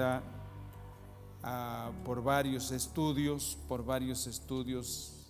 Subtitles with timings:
[0.00, 5.26] ah, por varios estudios, por varios estudios,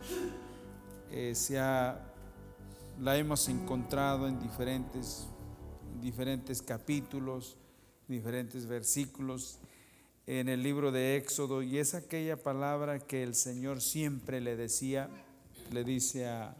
[1.10, 1.34] eh,
[3.00, 5.26] la hemos encontrado en diferentes,
[6.00, 7.56] diferentes capítulos,
[8.08, 9.58] diferentes versículos
[10.26, 15.08] en el libro de Éxodo y es aquella palabra que el Señor siempre le decía,
[15.72, 16.54] le dice a,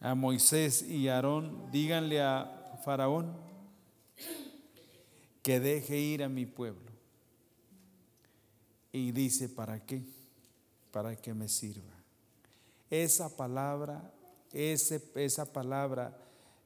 [0.00, 3.51] a Moisés y Aarón, díganle a Faraón
[5.42, 6.90] que deje ir a mi pueblo.
[8.92, 10.02] Y dice, ¿para qué?
[10.90, 11.92] Para que me sirva.
[12.90, 14.12] Esa palabra,
[14.52, 16.16] ese, esa palabra,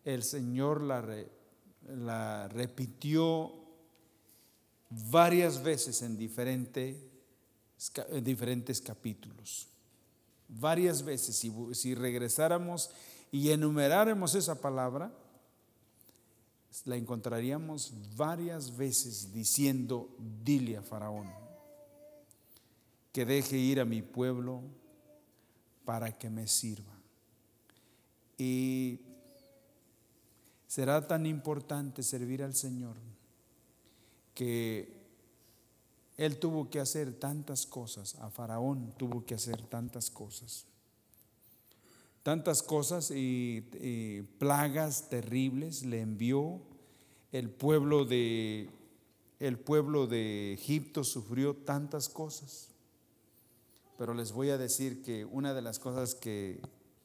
[0.04, 3.52] el Señor la, repitió
[4.90, 7.00] varias veces en, diferente,
[8.10, 9.68] en diferentes capítulos.
[10.48, 11.36] Varias veces,
[11.72, 12.90] si regresáramos
[13.30, 15.12] y enumeráramos esa palabra,
[16.84, 21.28] la encontraríamos varias veces diciendo, dile a Faraón,
[23.12, 24.62] que deje ir a mi pueblo
[25.84, 26.92] para que me sirva.
[28.36, 29.00] Y
[30.66, 32.96] será tan importante servir al Señor
[34.34, 34.94] que
[36.18, 40.66] él tuvo que hacer tantas cosas, a Faraón tuvo que hacer tantas cosas,
[42.26, 43.62] tantas cosas y,
[44.40, 46.60] plagas terribles le envió.
[47.30, 48.68] El pueblo de
[49.38, 52.70] el pueblo de Egipto sufrió tantas cosas.
[53.96, 56.60] Pero les voy a decir que una de las cosas que,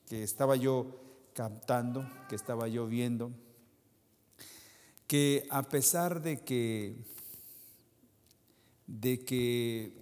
[0.07, 0.99] que estaba yo
[1.35, 3.29] captando, que estaba yo viendo,
[5.05, 6.95] que a pesar de que
[8.87, 9.93] de que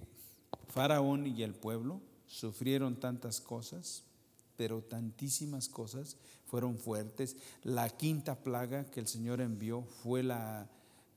[0.70, 4.06] Faraón y el pueblo sufrieron tantas cosas,
[4.60, 7.38] pero tantísimas cosas fueron fuertes.
[7.64, 10.68] La quinta plaga que el Señor envió fue la,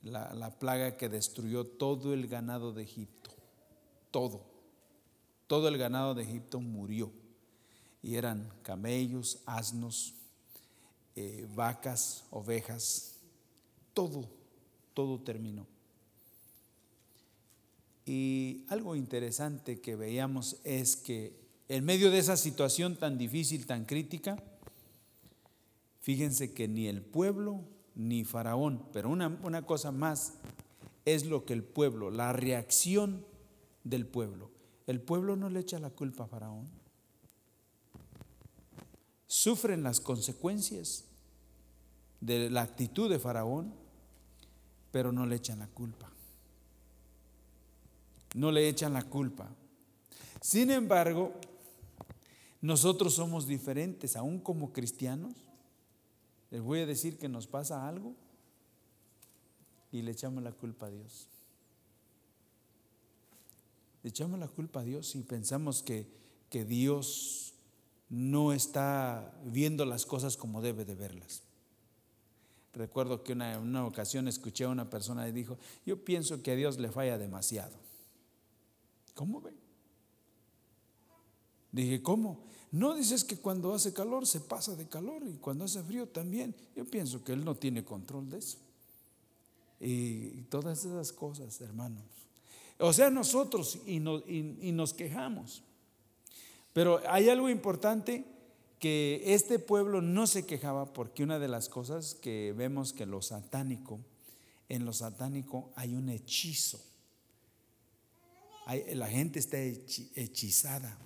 [0.05, 3.31] la, plaga que destruyó todo el ganado de Egipto.
[4.13, 4.45] Todo.
[5.49, 7.11] Todo el ganado de Egipto murió.
[8.01, 10.15] Y eran camellos, asnos,
[11.17, 13.17] eh, vacas, ovejas.
[13.93, 14.29] Todo,
[14.95, 15.67] todo terminó.
[18.07, 21.42] Y algo interesante que veíamos es que
[21.73, 24.37] en medio de esa situación tan difícil, tan crítica,
[26.01, 30.35] fíjense que ni el pueblo ni Faraón, pero una, una cosa más
[31.07, 33.25] es lo que el pueblo, la reacción
[33.85, 34.51] del pueblo.
[34.87, 36.69] El pueblo no le echa la culpa a Faraón.
[39.27, 41.05] Sufren las consecuencias
[42.21, 43.73] de la actitud de Faraón,
[44.91, 46.13] pero no le echan la culpa
[48.35, 49.49] no le echan la culpa.
[50.41, 51.35] Sin embargo,
[52.63, 55.35] nosotros somos diferentes, aún como cristianos.
[56.51, 58.15] Les voy a decir que nos pasa algo
[59.91, 61.27] y le echamos la culpa a Dios.
[64.05, 66.07] Le echamos la culpa a Dios y pensamos que,
[66.51, 67.55] que Dios
[68.09, 71.43] no está viendo las cosas como debe de verlas.
[72.75, 76.57] Recuerdo que una, una ocasión escuché a una persona y dijo, yo pienso que a
[76.57, 77.77] Dios le falla demasiado.
[79.15, 79.57] ¿Cómo ven?
[81.73, 82.52] Dije, ¿cómo?
[82.73, 86.55] No dices que cuando hace calor se pasa de calor y cuando hace frío también.
[86.75, 88.59] Yo pienso que Él no tiene control de eso.
[89.79, 92.03] Y todas esas cosas, hermanos.
[92.79, 95.63] O sea, nosotros y, nos quejamos.
[96.73, 98.25] Pero hay algo importante
[98.81, 103.23] que este pueblo no se quejaba porque una de las cosas que vemos que lo
[103.23, 104.01] satánico,
[104.69, 106.81] en lo satánico hay un hechizo
[108.95, 110.97] la gente está hechizada.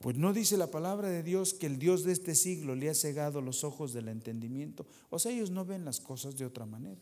[0.00, 2.94] Pues no dice la palabra de Dios que el Dios de este siglo le ha
[2.94, 4.86] cegado los ojos del entendimiento.
[5.10, 6.98] O sea, ellos no ven las cosas de otra manera.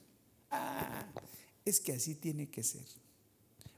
[0.50, 1.06] Ah,
[1.64, 2.84] es que así tiene que ser.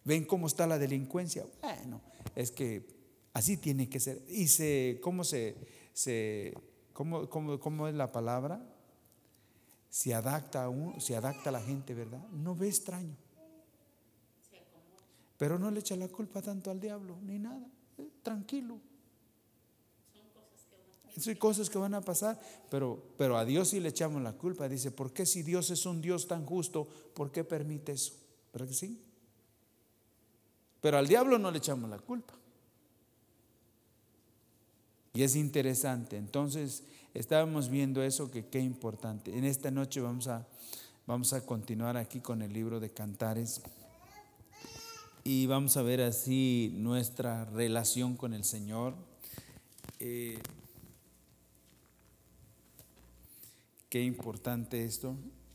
[0.05, 1.44] ¿Ven cómo está la delincuencia?
[1.61, 2.00] Bueno,
[2.34, 2.87] es que
[3.34, 4.25] así tiene que ser.
[4.26, 5.55] Y se, ¿cómo se,
[5.93, 6.55] se
[6.94, 8.67] cómo, cómo, cómo es la palabra?
[9.90, 12.26] Se adapta, a se adapta a la gente, ¿verdad?
[12.31, 13.17] No ve extraño.
[15.37, 17.67] Pero no le echa la culpa tanto al diablo, ni nada.
[17.99, 18.81] Eh, tranquilo.
[21.18, 22.38] Son cosas que van a pasar,
[22.70, 24.68] pero, pero a Dios sí le echamos la culpa.
[24.68, 28.14] Dice, ¿por qué si Dios es un Dios tan justo, por qué permite eso?
[28.52, 29.00] ¿Verdad que sí?
[30.80, 32.34] Pero al diablo no le echamos la culpa.
[35.12, 36.16] Y es interesante.
[36.16, 36.84] Entonces,
[37.14, 39.36] estábamos viendo eso, que qué importante.
[39.36, 40.46] En esta noche vamos a,
[41.06, 43.60] vamos a continuar aquí con el libro de Cantares
[45.24, 48.94] y vamos a ver así nuestra relación con el Señor.
[49.98, 50.38] Eh,
[53.90, 55.14] qué importante esto.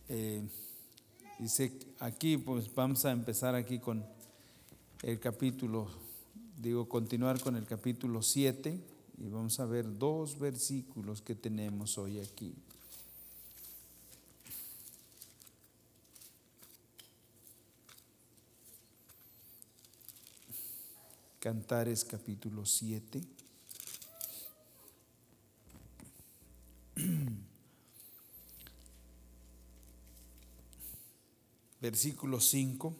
[0.09, 0.43] Eh,
[1.37, 4.05] Dice aquí, pues vamos a empezar aquí con
[5.03, 5.89] el capítulo,
[6.57, 8.79] digo, continuar con el capítulo 7
[9.17, 12.55] y vamos a ver dos versículos que tenemos hoy aquí.
[21.41, 23.34] Cantares capítulo 7.
[31.85, 32.95] Versículo 5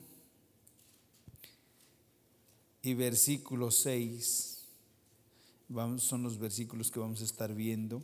[2.84, 4.64] y versículo 6
[5.70, 8.04] vamos, son los versículos que vamos a estar viendo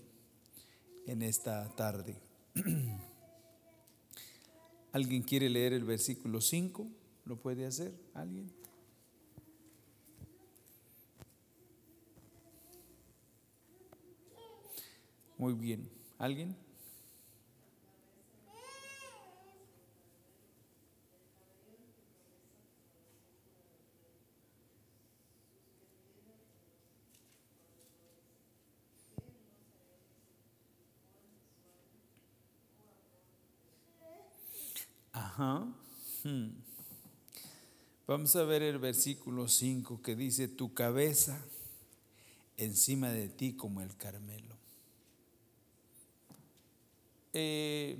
[1.06, 2.18] en esta tarde.
[4.92, 6.88] ¿Alguien quiere leer el versículo 5?
[7.25, 7.94] ¿Lo puede hacer?
[8.16, 8.51] ¿Alguien?
[15.38, 15.88] Muy bien.
[16.18, 16.56] ¿Alguien?
[35.13, 35.68] Ajá.
[36.24, 36.50] Hmm.
[38.08, 41.42] Vamos a ver el versículo 5 que dice, tu cabeza
[42.58, 44.56] encima de ti como el Carmelo.
[47.34, 47.98] Eh,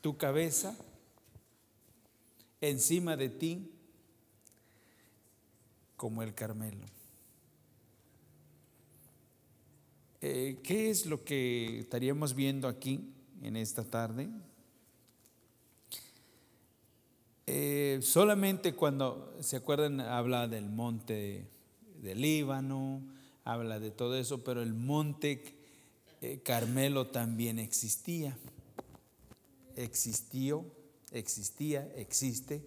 [0.00, 0.76] tu cabeza
[2.60, 3.70] encima de ti
[5.96, 6.86] como el Carmelo.
[10.20, 14.28] Eh, ¿Qué es lo que estaríamos viendo aquí en esta tarde?
[17.46, 20.00] Eh, solamente cuando, ¿se acuerdan?
[20.00, 21.48] Habla del monte
[22.00, 23.02] del Líbano,
[23.44, 25.42] habla de todo eso, pero el monte
[26.20, 28.36] eh, Carmelo también existía.
[29.74, 30.64] Existió,
[31.10, 32.64] existía, existe.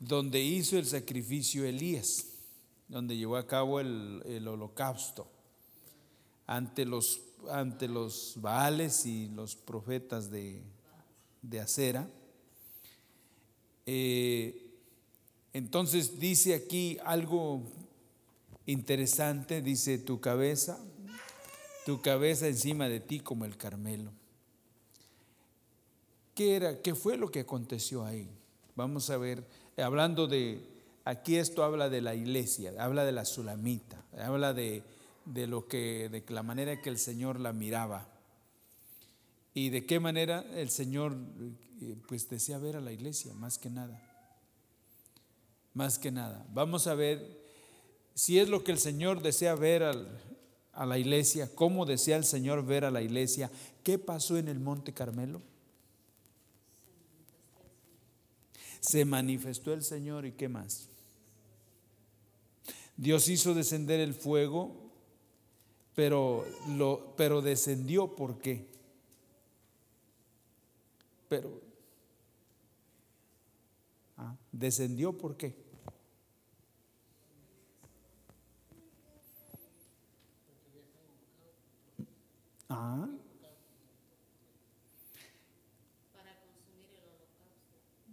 [0.00, 2.26] Donde hizo el sacrificio Elías,
[2.88, 5.28] donde llevó a cabo el, holocausto
[6.46, 7.20] ante los,
[7.50, 10.62] ante los Baales y los profetas de,
[11.42, 12.08] de Acera.
[13.86, 14.74] Eh,
[15.52, 17.62] entonces dice aquí algo
[18.66, 20.78] interesante, dice tu cabeza,
[21.86, 24.10] tu cabeza encima de ti como el Carmelo.
[26.34, 26.82] ¿Qué era?
[26.82, 28.28] ¿Qué fue lo que aconteció ahí?
[28.74, 29.46] Vamos a ver,
[29.78, 30.60] hablando de,
[31.04, 34.82] aquí esto habla de la iglesia, habla de la sulamita, habla de,
[35.26, 38.08] de lo que, de la manera que el Señor la miraba
[39.52, 41.16] y de qué manera el Señor
[41.82, 44.06] eh, pues desea ver a la iglesia, más que nada
[45.76, 46.46] más que nada.
[46.54, 47.38] Vamos a ver
[48.14, 52.64] si es lo que el Señor desea ver a la iglesia, cómo desea el Señor
[52.64, 53.50] ver a la iglesia,
[53.82, 55.42] qué pasó en el Monte Carmelo.
[58.80, 60.88] Se manifestó el Señor y qué más.
[62.96, 64.85] Dios hizo descender el fuego,
[65.96, 68.66] pero, lo, pero descendió ¿por qué?
[71.26, 71.58] Pero
[74.18, 75.56] ah, descendió ¿por qué?
[82.68, 83.08] Ah.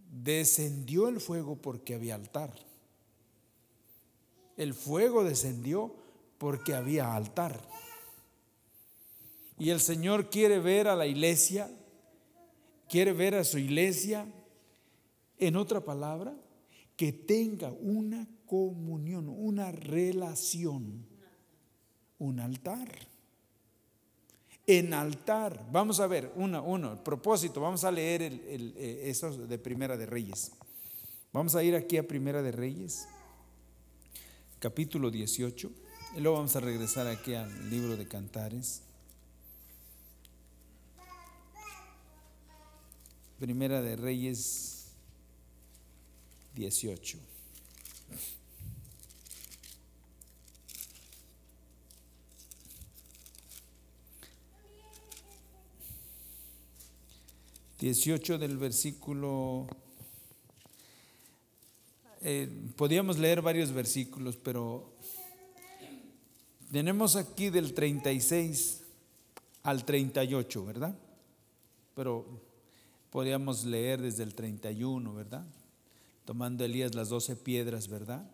[0.09, 2.53] Descendió el fuego porque había altar.
[4.55, 6.02] El fuego descendió
[6.43, 7.57] porque había altar.
[9.57, 11.71] Y el Señor quiere ver a la iglesia,
[12.89, 14.25] quiere ver a su iglesia,
[15.37, 16.35] en otra palabra,
[16.97, 21.05] que tenga una comunión, una relación,
[22.19, 22.89] un altar
[24.67, 25.65] en altar.
[25.71, 30.51] Vamos a ver, uno, uno, propósito, vamos a leer eh, eso de Primera de Reyes.
[31.31, 33.07] Vamos a ir aquí a Primera de Reyes,
[34.59, 35.82] capítulo 18,
[36.15, 38.81] y luego vamos a regresar aquí al libro de Cantares.
[43.39, 44.91] Primera de Reyes
[46.55, 47.17] 18.
[57.79, 59.67] 18 del versículo,
[62.21, 64.92] eh, podíamos leer varios versículos, pero
[66.73, 68.81] tenemos aquí del 36
[69.61, 70.97] al 38, ¿verdad?
[71.93, 72.25] Pero
[73.11, 75.45] podíamos leer desde el 31, ¿verdad?
[76.25, 78.27] Tomando Elías las doce piedras, ¿verdad?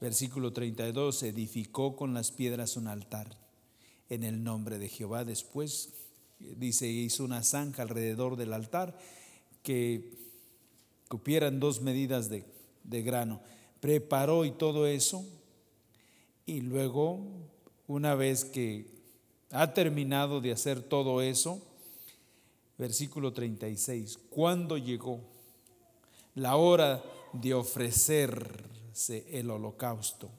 [0.00, 3.36] Versículo 32, edificó con las piedras un altar
[4.08, 5.24] en el nombre de Jehová.
[5.24, 5.90] Después,
[6.38, 8.96] dice, hizo una zanja alrededor del altar
[9.64, 10.20] que
[11.08, 12.44] cupieran dos medidas de,
[12.84, 13.40] de grano.
[13.80, 15.26] Preparó y todo eso.
[16.46, 17.41] Y luego,
[17.92, 18.86] una vez que
[19.50, 21.60] ha terminado de hacer todo eso,
[22.78, 25.20] versículo 36, cuando llegó
[26.34, 30.30] la hora de ofrecerse el holocausto,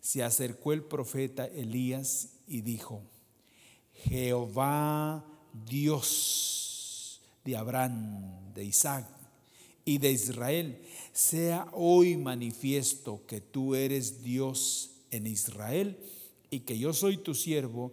[0.00, 3.02] se acercó el profeta Elías y dijo,
[4.04, 5.24] Jehová
[5.66, 9.04] Dios de Abraham, de Isaac
[9.84, 10.80] y de Israel,
[11.12, 15.98] sea hoy manifiesto que tú eres Dios en Israel
[16.50, 17.92] y que yo soy tu siervo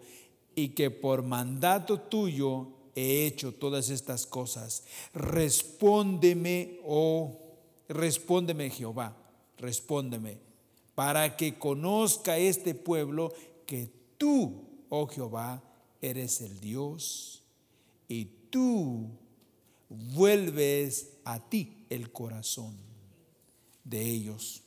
[0.56, 4.86] y que por mandato tuyo he hecho todas estas cosas.
[5.14, 7.40] Respóndeme, oh,
[7.90, 9.16] respóndeme Jehová,
[9.58, 10.40] respóndeme,
[10.96, 13.34] para que conozca este pueblo
[13.66, 15.62] que tú, oh Jehová,
[16.02, 17.44] eres el Dios
[18.08, 19.10] y tú
[19.90, 22.78] vuelves a ti el corazón
[23.84, 24.62] de ellos.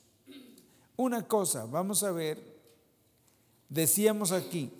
[0.95, 2.58] Una cosa, vamos a ver,
[3.69, 4.71] decíamos aquí,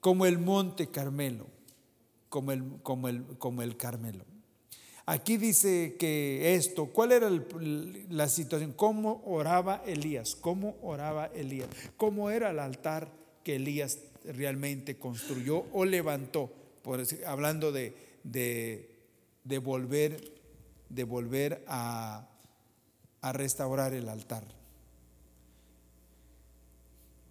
[0.00, 1.46] como el monte Carmelo,
[2.28, 4.24] como el, como el, como el Carmelo.
[5.04, 7.28] Aquí dice que esto, ¿cuál era
[8.08, 8.72] la situación?
[8.72, 10.36] ¿Cómo oraba Elías?
[10.36, 11.68] ¿Cómo oraba Elías?
[11.96, 13.08] ¿Cómo era el altar
[13.42, 16.52] que Elías realmente construyó o levantó?
[17.26, 20.32] Hablando de, de, volver,
[20.88, 22.28] de volver a
[23.22, 24.61] restaurar el altar.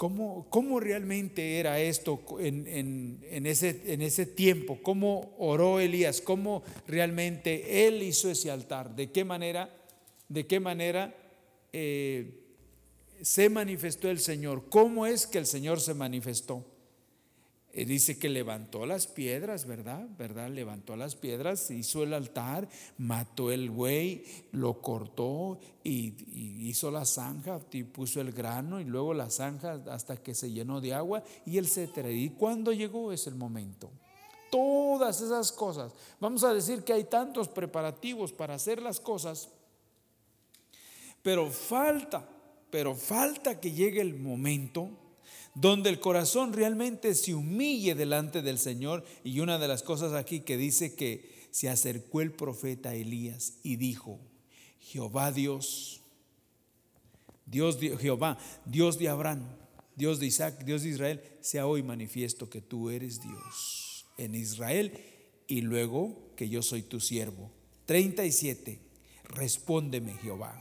[0.01, 4.79] ¿Cómo, realmente era esto en, ese, en, ese, tiempo?
[4.81, 6.21] ¿Cómo oró Elías?
[6.21, 8.95] ¿Cómo realmente él hizo ese altar?
[8.95, 9.71] ¿De qué manera,
[10.27, 11.15] de qué manera
[11.71, 12.47] eh,
[13.21, 14.69] se manifestó el Señor?
[14.69, 16.65] ¿Cómo es que el Señor se manifestó?
[17.73, 20.05] Eh, dice que levantó las piedras, ¿verdad?
[20.17, 20.49] ¿Verdad?
[20.49, 27.61] Levantó las piedras, hizo el altar, mató el buey, lo cortó y, hizo la zanja,
[27.71, 31.59] y puso el grano y luego la zanja hasta que se llenó de agua y
[31.59, 32.11] etcétera.
[32.11, 33.89] ¿Y cuando llegó es el momento?
[34.49, 35.93] Todas esas cosas.
[36.19, 39.47] Vamos a decir que hay tantos preparativos para hacer las cosas,
[41.21, 42.27] pero falta,
[42.69, 44.89] pero falta que llegue el momento
[45.53, 49.03] donde el corazón realmente se humille delante del Señor.
[49.23, 53.75] Y una de las cosas aquí que dice que se acercó el profeta Elías y
[53.75, 54.19] dijo,
[54.79, 56.01] Jehová Dios,
[57.45, 59.45] Dios de, Jehová, Dios de Abraham,
[59.95, 64.97] Dios de Isaac, Dios de Israel, sea hoy manifiesto que tú eres Dios en Israel
[65.47, 67.51] y luego que yo soy tu siervo.
[67.85, 68.79] 37.
[69.25, 70.57] Respóndeme, Jehová.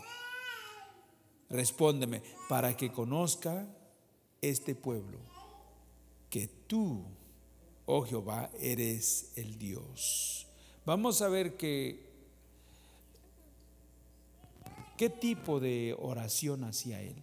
[1.48, 3.68] Respóndeme para que conozca
[4.40, 5.18] este pueblo
[6.30, 7.04] que tú,
[7.86, 10.46] oh Jehová, eres el Dios.
[10.86, 12.08] Vamos a ver que
[14.96, 17.16] qué tipo de oración hacía él.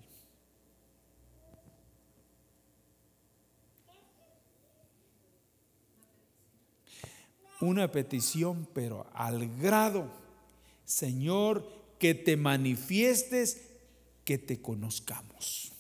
[7.60, 10.12] Una petición, pero al grado,
[10.86, 13.62] Señor, que te manifiestes,
[14.24, 15.77] que te conozcamos.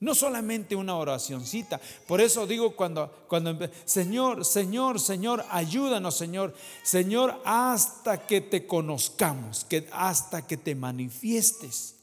[0.00, 1.78] No solamente una oracioncita.
[2.06, 6.54] Por eso digo cuando, cuando Señor, Señor, Señor, ayúdanos, Señor.
[6.82, 11.96] Señor, hasta que te conozcamos, que hasta que te manifiestes.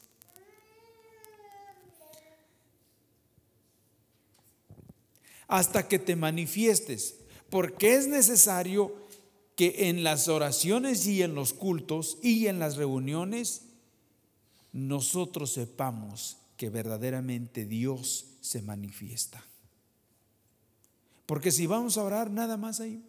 [5.48, 7.16] Hasta que te manifiestes.
[7.50, 8.94] Porque es necesario
[9.56, 13.64] que en las oraciones y en los cultos y en las reuniones
[14.72, 19.46] nosotros sepamos que verdaderamente Dios se manifiesta.
[21.26, 23.04] Porque si vamos a orar nada más ahí,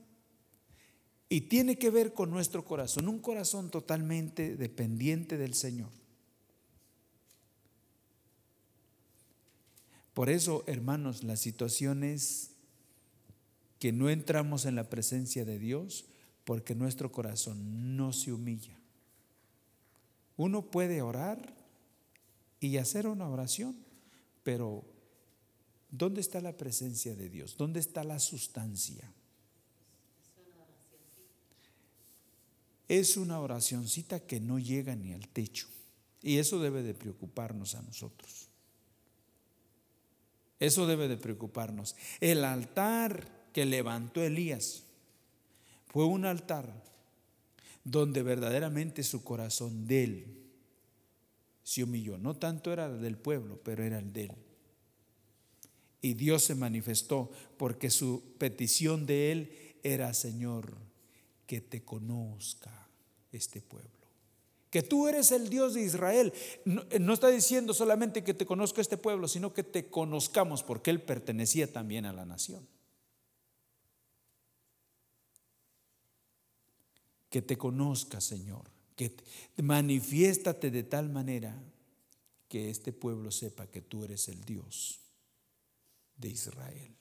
[1.30, 5.90] y tiene que ver con nuestro corazón, un corazón totalmente dependiente del Señor.
[10.14, 12.52] Por eso, hermanos, la situación es
[13.78, 16.06] que no entramos en la presencia de Dios
[16.44, 18.76] porque nuestro corazón no se humilla.
[20.36, 21.57] Uno puede orar
[22.60, 23.76] y hacer una oración.
[24.42, 24.84] Pero,
[25.90, 27.56] ¿dónde está la presencia de Dios?
[27.56, 29.12] ¿Dónde está la sustancia?
[32.88, 35.68] Es una oracioncita que no llega ni al techo.
[36.22, 38.48] Y eso debe de preocuparnos a nosotros.
[40.58, 41.94] Eso debe de preocuparnos.
[42.20, 44.84] El altar que levantó Elías
[45.86, 46.82] fue un altar
[47.84, 50.47] donde verdaderamente su corazón de él
[51.68, 52.16] se humilló.
[52.16, 54.32] No tanto era del pueblo, pero era el de él.
[56.00, 60.78] Y Dios se manifestó porque su petición de él era, Señor,
[61.46, 62.88] que te conozca
[63.32, 63.90] este pueblo.
[64.70, 66.32] Que tú eres el Dios de Israel.
[66.64, 70.88] No, no, está diciendo solamente que te conozca este pueblo, sino que te conozcamos porque
[70.88, 72.66] él pertenecía también a la nación.
[77.28, 78.77] Que te conozca, Señor.
[78.98, 81.54] Que te, manifiéstate de tal manera
[82.48, 84.98] que este pueblo sepa que tú eres el Dios
[86.16, 86.96] de Israel.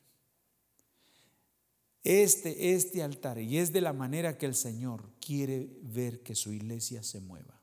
[2.04, 6.54] Este, este altar, y es de la manera que el Señor quiere ver que su
[6.54, 7.60] iglesia se mueva.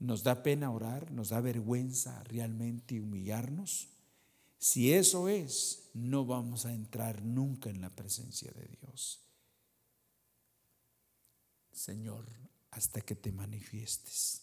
[0.00, 3.88] Nos da pena orar, nos da vergüenza realmente humillarnos.
[4.58, 9.29] Si eso es, no vamos a entrar nunca en la presencia de Dios.
[11.72, 12.26] Señor,
[12.70, 14.42] hasta que te manifiestes.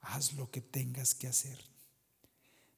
[0.00, 1.58] Haz lo que tengas que hacer.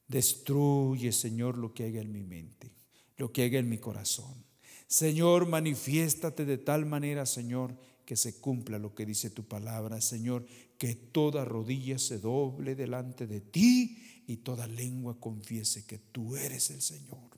[0.09, 2.73] Destruye, Señor, lo que haya en mi mente,
[3.17, 4.45] lo que haya en mi corazón.
[4.87, 10.47] Señor, manifiéstate de tal manera, Señor, que se cumpla lo que dice tu palabra, Señor,
[10.79, 16.71] que toda rodilla se doble delante de ti y toda lengua confiese que tú eres
[16.71, 17.31] el Señor.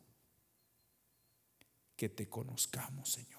[1.94, 3.35] Que te conozcamos, Señor.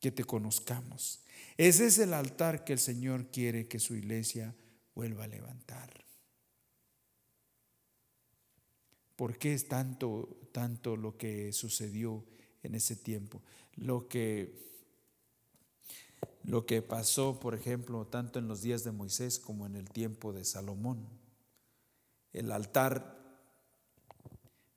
[0.00, 1.20] Que te conozcamos.
[1.56, 4.54] Ese es el altar que el Señor quiere que su iglesia
[4.94, 6.04] vuelva a levantar.
[9.16, 12.22] ¿Por qué es tanto, tanto lo que sucedió
[12.62, 13.40] en ese tiempo?
[13.74, 14.54] Lo que,
[16.44, 20.34] lo que pasó, por ejemplo, tanto en los días de Moisés como en el tiempo
[20.34, 21.08] de Salomón.
[22.34, 23.16] El altar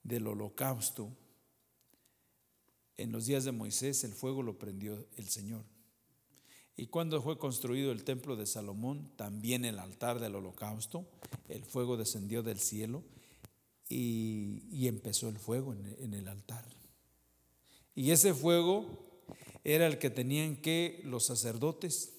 [0.03, 1.11] del holocausto.
[2.99, 5.63] En los días de Moisés el fuego lo prendió el Señor.
[6.75, 11.07] Y cuando fue construido el templo de Salomón, también el altar del holocausto,
[11.47, 13.03] el fuego descendió del cielo
[13.87, 16.65] y, empezó el fuego en, en el altar.
[17.95, 18.85] Y ese fuego
[19.63, 22.15] era el que tenían que los sacerdotes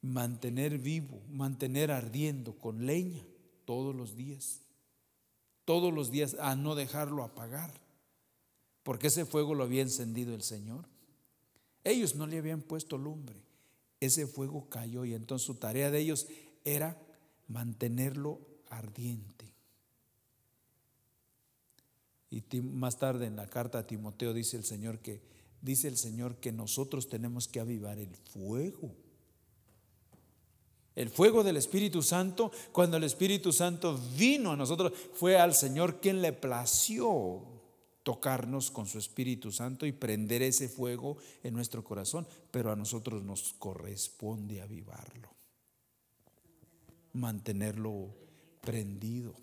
[0.00, 3.22] mantener vivo, mantener ardiendo con leña
[3.66, 4.62] todos los días.
[5.66, 7.87] Todos los días a no dejarlo apagar,
[8.88, 10.86] porque ese fuego lo había encendido el Señor.
[11.84, 13.36] Ellos no le habían puesto lumbre.
[14.00, 16.26] Ese fuego cayó y entonces su tarea de ellos
[16.64, 16.98] era
[17.48, 19.52] mantenerlo ardiente.
[22.30, 25.20] Y más tarde en la carta a Timoteo dice el Señor que
[25.60, 28.94] dice el Señor que nosotros tenemos que avivar el fuego.
[30.96, 36.00] El fuego del Espíritu Santo, cuando el Espíritu Santo vino a nosotros, fue al Señor
[36.00, 37.57] quien le plació
[38.08, 43.22] tocarnos con su Espíritu Santo y prender ese fuego en nuestro corazón, pero a nosotros
[43.22, 45.28] nos corresponde avivarlo,
[47.12, 48.16] mantenerlo
[48.62, 49.34] prendido.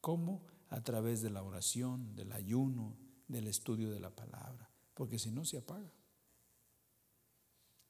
[0.00, 0.46] ¿Cómo?
[0.68, 5.44] A través de la oración, del ayuno, del estudio de la palabra, porque si no
[5.44, 5.90] se apaga.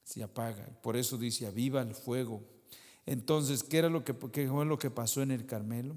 [0.03, 0.65] Se apaga.
[0.81, 2.41] Por eso dice, aviva el fuego.
[3.05, 5.95] Entonces, ¿qué era lo que, fue lo que pasó en el Carmelo?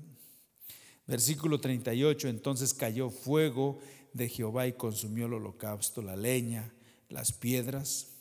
[1.07, 3.79] Versículo 38, entonces cayó fuego
[4.14, 6.73] de Jehová y consumió el holocausto, la leña,
[7.09, 8.12] las piedras,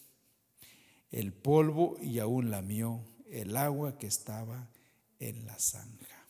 [1.12, 4.70] el polvo y aún lamió el agua que estaba
[5.20, 6.28] en la zanja.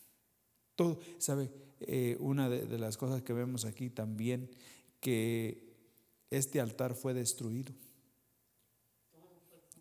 [0.75, 1.49] Todo, ¿sabe?
[1.79, 4.51] Eh, una de, de las cosas que vemos aquí también,
[4.99, 5.73] que
[6.29, 7.73] este altar fue destruido.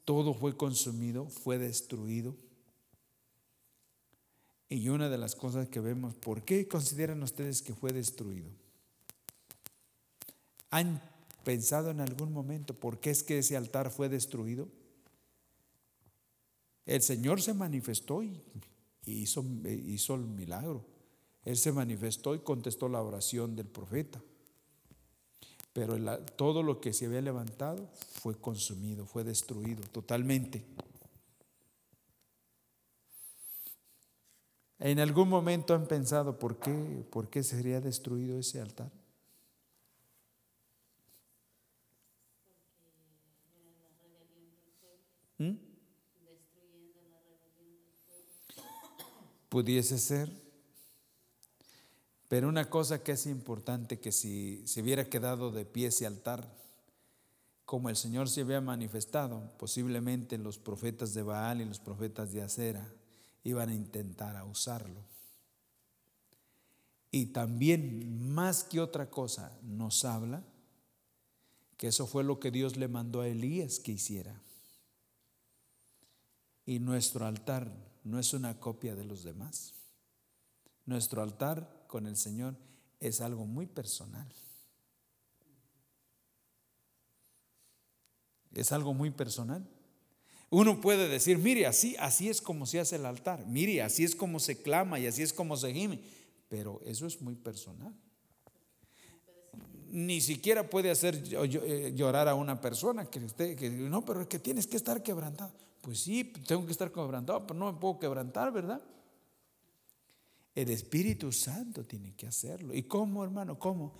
[0.04, 2.36] Todo fue consumido, fue destruido.
[4.72, 8.48] Y una de las cosas que vemos, ¿por qué consideran ustedes que fue destruido?
[10.70, 11.02] ¿Han
[11.44, 14.68] pensado en algún momento por qué es que ese altar fue destruido?
[16.86, 18.40] El Señor se manifestó y
[19.04, 19.44] hizo,
[20.14, 20.86] el milagro.
[21.44, 24.22] Él se manifestó y contestó la oración del profeta.
[25.74, 25.98] Pero
[26.36, 27.90] todo lo que se había levantado
[28.22, 30.64] fue consumido, fue destruido totalmente.
[34.84, 38.90] ¿En algún momento han pensado por qué, por qué sería destruido ese altar?
[45.38, 45.52] ¿Mm?
[49.48, 50.28] Pudiese ser.
[52.26, 56.52] Pero una cosa que es importante, que si se hubiera quedado de pie ese altar,
[57.64, 62.42] como el Señor se había manifestado, posiblemente los profetas de Baal y los profetas de
[62.42, 62.92] Acera,
[63.44, 65.04] iban a intentar a usarlo.
[67.10, 70.42] Y también, más que otra cosa, nos habla
[71.76, 74.40] que eso fue lo que Dios le mandó a Elías que hiciera.
[76.64, 77.70] Y nuestro altar
[78.04, 79.74] no es una copia de los demás.
[80.86, 82.56] Nuestro altar con el Señor
[83.00, 84.32] es algo muy personal.
[88.54, 89.68] Es algo muy personal.
[90.52, 94.14] Uno puede decir, mire, así, así es como se hace el altar, mire, así es
[94.14, 95.98] como se clama y así es como se gime,
[96.50, 97.94] pero eso es muy personal.
[99.90, 104.26] Ni siquiera puede hacer eh, llorar a una persona que, usted, que no, pero es
[104.26, 105.54] que tienes que estar quebrantado.
[105.80, 108.82] Pues sí, tengo que estar quebrantado, pero no me puedo quebrantar, ¿verdad?
[110.54, 112.74] El Espíritu Santo tiene que hacerlo.
[112.74, 113.58] ¿Y cómo, hermano?
[113.58, 113.94] ¿Cómo?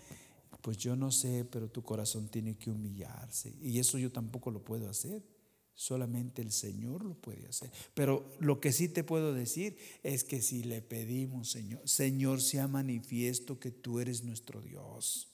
[0.61, 3.55] Pues yo no sé, pero tu corazón tiene que humillarse.
[3.63, 5.32] Y eso yo tampoco lo puedo hacer.
[5.75, 7.71] Solamente el Señor lo puede hacer.
[7.95, 12.69] Pero lo que sí te puedo decir es que si le pedimos, Señor, Señor, sea
[12.69, 15.29] manifiesto que tú eres nuestro Dios.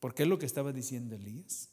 [0.00, 1.68] Porque es lo que estaba diciendo Elías.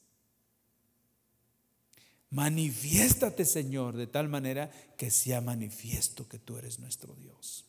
[2.29, 7.65] Manifiéstate, Señor, de tal manera que sea manifiesto que tú eres nuestro Dios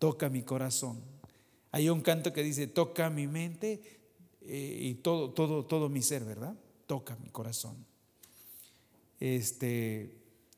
[0.00, 1.00] toca mi corazón.
[1.70, 4.00] Hay un canto que dice, toca mi mente
[4.40, 6.56] eh, y todo, todo, todo mi ser, ¿verdad?
[6.86, 7.86] Toca mi corazón.
[9.20, 10.16] Este,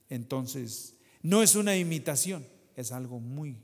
[0.08, 2.46] entonces, no es una imitación,
[2.76, 3.56] es algo muy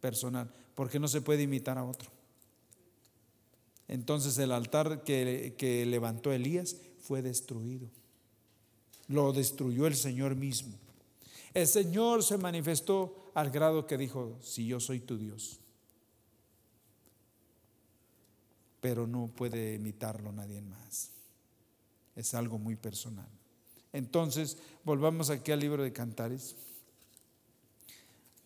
[0.00, 2.10] personal, porque no se puede imitar a otro.
[3.86, 7.88] Entonces el altar que, que levantó Elías fue destruido.
[9.06, 10.76] Lo destruyó el Señor mismo.
[11.54, 15.60] El Señor se manifestó al grado que dijo, si yo soy tu Dios.
[18.80, 21.10] Pero no puede imitarlo nadie más.
[22.14, 23.37] Es algo muy personal.
[23.92, 26.56] Entonces, volvamos aquí al libro de Cantares.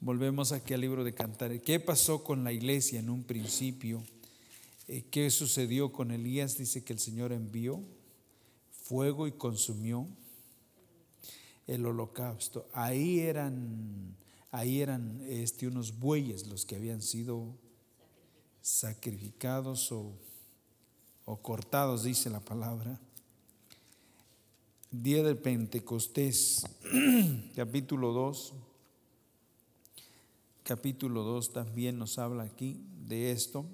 [0.00, 1.62] Volvemos aquí al libro de Cantares.
[1.62, 4.02] ¿Qué pasó con la iglesia en un principio?
[4.88, 6.58] Eh, ¿Qué sucedió con Elías?
[6.58, 7.80] Dice que el Señor envió
[8.92, 10.06] fuego y consumió
[11.66, 12.66] el holocausto.
[12.72, 14.16] Ahí eran,
[14.50, 17.54] ahí eran este, unos bueyes los que habían sido
[18.60, 20.12] sacrificados o,
[21.24, 23.00] o cortados, dice la palabra.
[24.92, 26.66] Día del Pentecostés,
[27.56, 28.52] capítulo 2.
[30.64, 32.78] Capítulo 2 también nos habla aquí
[33.08, 33.64] de esto.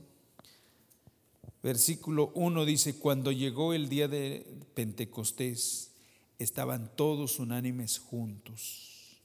[1.61, 5.91] Versículo 1 dice, cuando llegó el día de Pentecostés,
[6.39, 9.19] estaban todos unánimes juntos.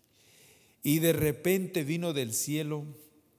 [0.82, 2.86] Y de repente vino del cielo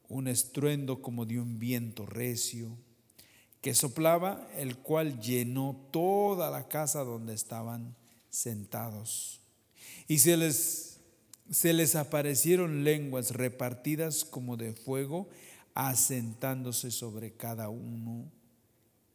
[0.09, 2.69] un estruendo como de un viento recio
[3.61, 7.97] que soplaba, el cual llenó toda la casa donde estaban
[8.35, 9.41] sentados.
[10.09, 11.01] Y se les,
[11.51, 15.29] se les aparecieron lenguas repartidas como de fuego,
[15.75, 18.31] asentándose sobre cada uno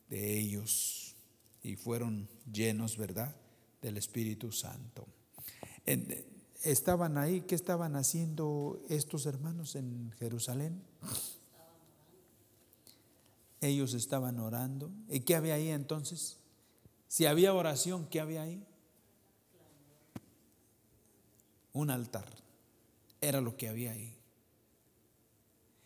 [0.10, 1.16] de ellos.
[1.64, 3.36] Y fueron llenos, ¿verdad?
[3.82, 5.08] del Espíritu Santo.
[6.64, 10.82] Estaban ahí, ¿qué estaban haciendo estos hermanos en Jerusalén?
[13.62, 14.92] Ellos estaban orando.
[15.10, 16.38] ¿Y qué había ahí entonces?
[17.08, 18.64] Si había oración, ¿qué había ahí?
[21.80, 22.26] Un altar.
[23.22, 24.14] Era lo que había ahí.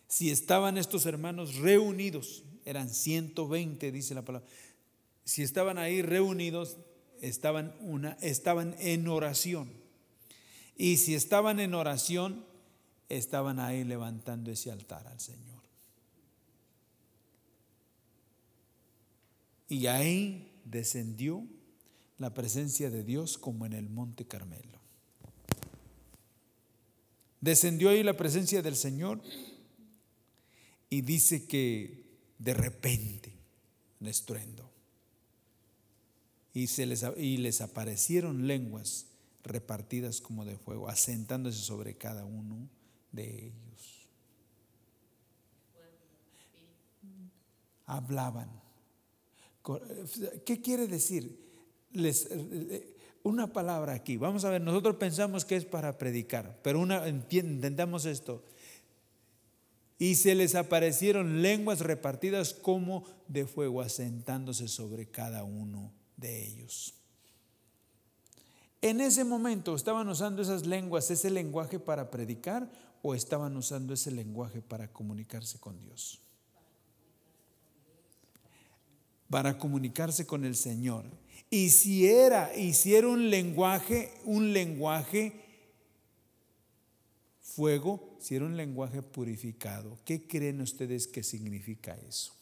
[0.08, 4.48] Si estaban estos hermanos reunidos, eran 120, dice la palabra.
[5.24, 6.78] Si estaban ahí reunidos,
[7.22, 9.70] estaban, una, estaban en oración.
[10.76, 12.44] Y si estaban en oración,
[13.08, 15.62] estaban ahí levantando ese altar al Señor.
[19.70, 21.46] Y ahí descendió
[22.18, 24.83] la presencia de Dios como en el monte Carmelo.
[27.44, 29.22] Descendió ahí la presencia del Señor
[30.90, 32.06] y dice que
[32.38, 33.34] de repente,
[34.00, 34.72] un estruendo,
[36.54, 39.08] y, se les, y les aparecieron lenguas
[39.44, 42.70] repartidas como de fuego, asentándose sobre cada uno
[43.12, 44.08] de ellos.
[47.86, 48.50] Hablaban.
[50.46, 51.38] ¿Qué quiere decir?
[51.92, 52.26] Les,
[53.24, 54.18] una palabra aquí.
[54.18, 58.44] Vamos a ver, nosotros pensamos que es para predicar, pero una, entendamos esto.
[59.98, 66.96] Y se les aparecieron lenguas repartidas como de fuego, asentándose sobre cada uno de ellos.
[68.82, 72.70] En ese momento estaban usando esas lenguas, ese lenguaje para predicar
[73.02, 76.20] o estaban usando ese lenguaje para comunicarse con Dios.
[79.30, 81.06] Para comunicarse con el Señor.
[81.50, 85.34] Y si era, y si era un lenguaje, un lenguaje
[87.42, 92.34] fuego, si era un lenguaje purificado, ¿qué creen ustedes que significa eso?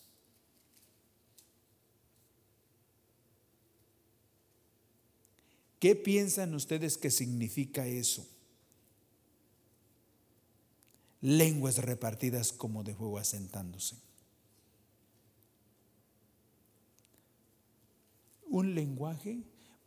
[5.79, 8.25] ¿Qué piensan ustedes que significa eso?
[11.21, 13.95] lenguas repartidas como de fuego asentándose.
[18.51, 19.39] Un lenguaje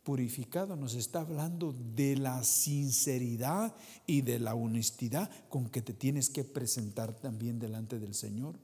[0.03, 3.75] purificado nos está hablando de la sinceridad
[4.07, 8.55] y de la honestidad con que te tienes que presentar también delante del Señor.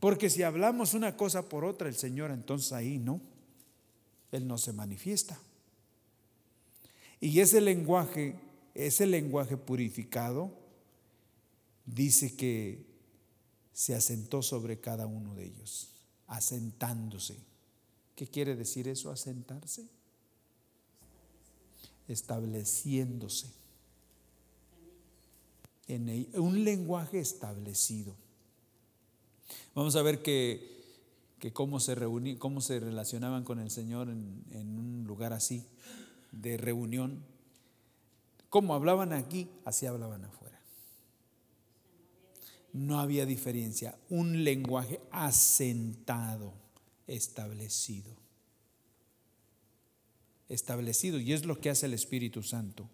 [0.00, 3.20] Porque si hablamos una cosa por otra, el Señor entonces ahí no,
[4.32, 5.38] Él no se manifiesta.
[7.20, 8.34] Y ese lenguaje,
[8.74, 10.50] ese lenguaje purificado,
[11.86, 12.84] dice que
[13.72, 15.90] se asentó sobre cada uno de ellos,
[16.26, 17.49] asentándose.
[18.20, 19.88] ¿Qué quiere decir eso, asentarse?
[22.06, 23.46] Estableciéndose.
[25.88, 28.14] En un lenguaje establecido.
[29.74, 30.84] Vamos a ver que,
[31.54, 35.64] cómo, se reuní, cómo se relacionaban con el Señor en, en un lugar así,
[36.30, 37.24] de reunión.
[38.50, 40.60] Cómo hablaban aquí, así hablaban afuera.
[42.74, 43.98] No había diferencia.
[44.10, 46.52] Un lenguaje asentado,
[47.14, 48.16] establecido.
[50.48, 51.18] Establecido.
[51.18, 52.88] Y es lo que hace el Espíritu Santo,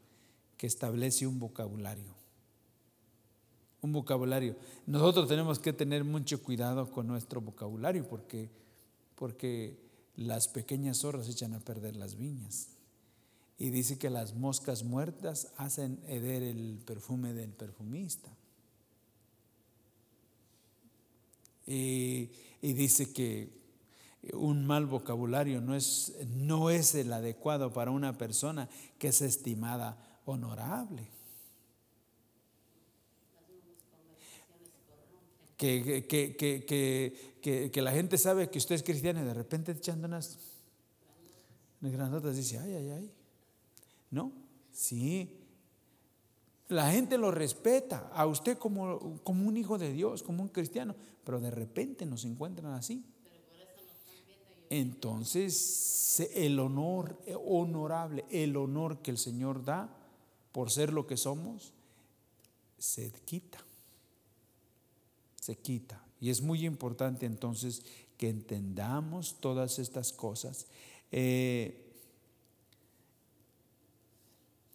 [0.57, 2.17] que establece un vocabulario
[3.87, 4.57] un vocabulario.
[4.87, 8.51] Nosotros tenemos que tener mucho cuidado con nuestro vocabulario porque,
[9.15, 9.79] porque
[10.17, 12.69] las pequeñas zorras echan a perder las viñas.
[13.59, 18.29] Y dice que las moscas muertas hacen heder el perfume del perfumista.
[21.67, 23.51] Y, y, dice que
[24.33, 29.97] un mal vocabulario no es, no es el adecuado para una persona que es estimada
[30.25, 31.17] honorable.
[35.57, 40.39] que, que, que, la gente sabe que usted es cristiano y de repente echando unas,
[41.81, 43.13] unas granotas dice, ay, ay, ay.
[44.11, 44.33] ¿No?
[44.71, 45.41] Sí.
[46.69, 50.95] La gente lo respeta a usted como, como un hijo de Dios, como un cristiano,
[51.25, 53.05] pero de repente nos encuentran así.
[54.71, 59.95] Entonces, el honor honorable, el honor que el Señor da
[60.53, 61.73] por ser lo que somos,
[62.79, 63.67] se quita
[65.47, 66.03] se quita.
[66.21, 67.83] Y es muy importante entonces
[68.19, 70.67] que entendamos todas estas cosas.
[71.13, 71.86] Eh,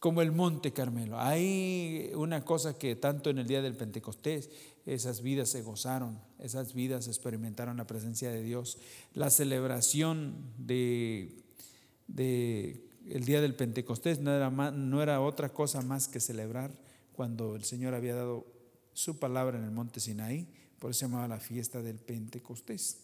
[0.01, 1.19] como el Monte Carmelo.
[1.19, 4.49] Hay una cosa que tanto en el día del Pentecostés,
[4.87, 8.79] esas vidas se gozaron, esas vidas experimentaron la presencia de Dios.
[9.13, 11.43] La celebración de,
[12.07, 16.71] de el día del Pentecostés no era, no era otra cosa más que celebrar
[17.13, 18.47] cuando el Señor había dado
[18.93, 20.47] su palabra en el monte Sinaí
[20.81, 22.97] por eso se llamaba la fiesta del Pentecostés.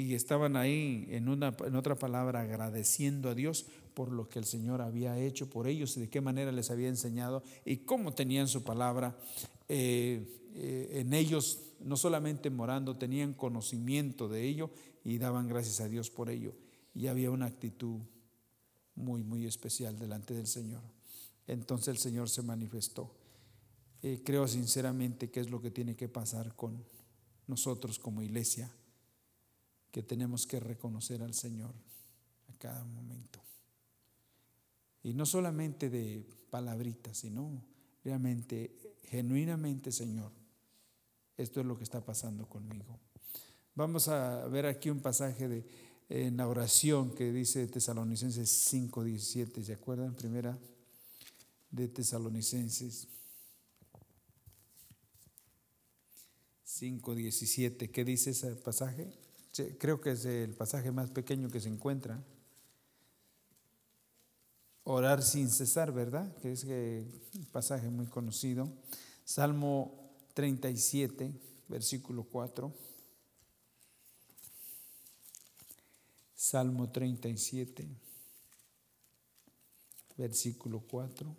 [0.00, 4.46] Y estaban ahí, en, una, en otra palabra, agradeciendo a Dios por lo que el
[4.46, 8.48] Señor había hecho por ellos y de qué manera les había enseñado y cómo tenían
[8.48, 9.18] su palabra
[9.68, 14.70] eh, eh, en ellos, no solamente morando, tenían conocimiento de ello
[15.04, 16.54] y daban gracias a Dios por ello.
[16.94, 18.00] Y había una actitud
[18.94, 20.80] muy, muy especial delante del Señor.
[21.46, 23.14] Entonces el Señor se manifestó.
[24.00, 26.82] Eh, creo sinceramente que es lo que tiene que pasar con
[27.46, 28.72] nosotros como iglesia,
[29.90, 31.74] que tenemos que reconocer al Señor
[32.48, 33.40] a cada momento.
[35.02, 37.62] Y no solamente de palabritas, sino
[38.04, 40.32] realmente, genuinamente, Señor,
[41.36, 42.98] esto es lo que está pasando conmigo.
[43.74, 45.66] Vamos a ver aquí un pasaje de,
[46.08, 50.14] en la oración que dice Tesalonicenses 5:17, ¿se acuerdan?
[50.14, 50.58] Primera
[51.70, 53.08] de Tesalonicenses
[56.66, 57.90] 5.17.
[57.90, 59.12] ¿Qué dice ese pasaje?
[59.78, 62.22] Creo que es el pasaje más pequeño que se encuentra.
[64.84, 66.36] Orar sin cesar, ¿verdad?
[66.38, 68.68] Que es un pasaje muy conocido.
[69.24, 71.32] Salmo 37,
[71.68, 72.72] versículo 4.
[76.34, 77.86] Salmo 37,
[80.16, 81.36] versículo 4.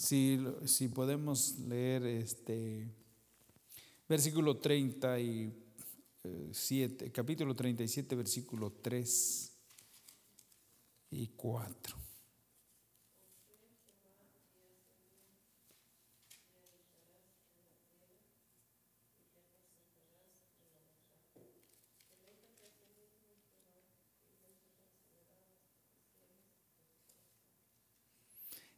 [0.00, 0.38] Si,
[0.94, 2.88] podemos leer este
[4.08, 9.52] versículo 37, capítulo 37, versículo 3
[11.10, 11.98] y 4.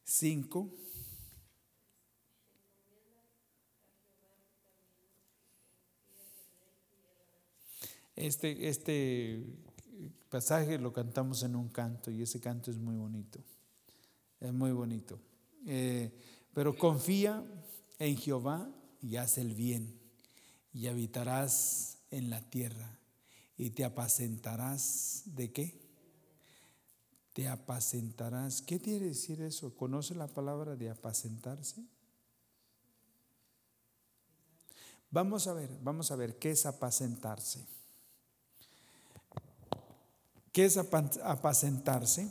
[0.05, 0.82] Cinco.
[8.15, 9.45] Este, este
[10.29, 13.41] pasaje lo cantamos en un canto y ese canto es muy bonito.
[14.41, 15.19] Es muy bonito.
[15.67, 16.13] Eh,
[16.53, 17.45] pero confía
[17.99, 18.69] en Jehová
[19.01, 19.99] y haz el bien
[20.73, 22.99] y habitarás en la tierra
[23.57, 25.81] y te apacentarás de qué?
[27.33, 28.61] Te apacentarás.
[28.61, 29.75] ¿Qué quiere decir eso?
[29.75, 31.87] ¿Conoce la palabra de apacentarse?
[35.11, 37.67] Vamos a ver, vamos a ver qué es apacentarse.
[40.53, 42.31] ¿Qué es apacentarse?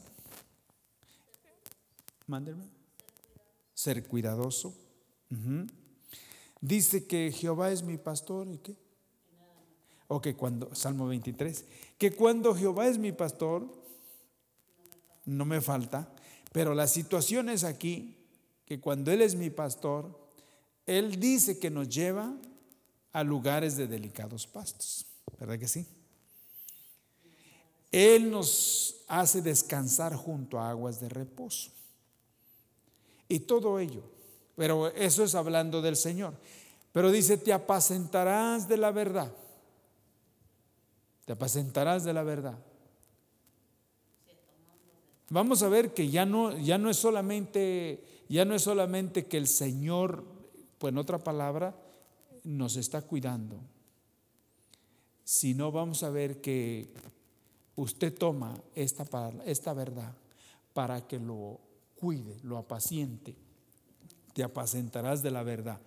[2.28, 2.66] Mándenme.
[3.74, 4.78] Ser cuidadoso.
[6.62, 8.76] Dice que Jehová es mi pastor y qué.
[10.08, 11.66] O que cuando, Salmo 23,
[11.98, 13.66] que cuando Jehová es mi pastor,
[15.26, 16.14] no me falta,
[16.52, 18.18] pero la situación es aquí,
[18.66, 20.30] que cuando Él es mi pastor,
[20.86, 22.36] Él dice que nos lleva
[23.14, 25.06] a lugares de delicados pastos,
[25.40, 25.88] ¿verdad que sí?
[27.92, 31.72] Él nos hace descansar junto a aguas de reposo.
[33.28, 34.04] Y todo ello.
[34.56, 36.34] Pero eso es hablando del Señor.
[36.92, 39.34] Pero dice, te apacentarás de la verdad.
[41.26, 42.58] Te apacentarás de la verdad.
[45.30, 49.38] Vamos a ver que ya no, ya no es solamente, ya no es solamente que
[49.38, 50.26] el Señor,
[50.78, 51.74] pues en otra palabra,
[52.44, 53.62] nos está cuidando,
[55.24, 56.94] sino vamos a ver que
[57.76, 59.06] usted toma esta,
[59.46, 60.14] esta verdad
[60.74, 61.60] para que lo
[61.96, 63.36] cuide, lo apaciente.
[64.34, 65.80] Te apacentarás de la verdad.